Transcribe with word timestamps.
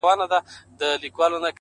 هغې 0.03 0.07
ويل 0.07 0.19
ه 0.23 0.27
ځه 0.33 0.39
درځه 0.79 0.97
چي 1.01 1.07
کلي 1.17 1.29
ته 1.33 1.37
ځو_ 1.41 1.47